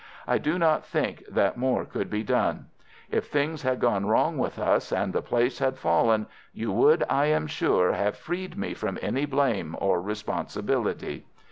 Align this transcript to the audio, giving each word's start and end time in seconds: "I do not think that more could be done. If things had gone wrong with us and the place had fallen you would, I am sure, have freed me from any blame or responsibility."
"I 0.27 0.39
do 0.39 0.57
not 0.57 0.83
think 0.83 1.23
that 1.29 1.57
more 1.57 1.85
could 1.85 2.09
be 2.09 2.23
done. 2.23 2.65
If 3.11 3.27
things 3.27 3.61
had 3.61 3.79
gone 3.79 4.07
wrong 4.07 4.39
with 4.39 4.57
us 4.57 4.91
and 4.91 5.13
the 5.13 5.21
place 5.21 5.59
had 5.59 5.77
fallen 5.77 6.25
you 6.51 6.71
would, 6.71 7.03
I 7.07 7.27
am 7.27 7.45
sure, 7.45 7.91
have 7.93 8.17
freed 8.17 8.57
me 8.57 8.73
from 8.73 8.97
any 9.03 9.27
blame 9.27 9.75
or 9.79 10.01
responsibility." 10.01 11.27